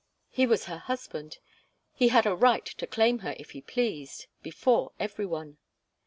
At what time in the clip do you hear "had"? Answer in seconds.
2.07-2.25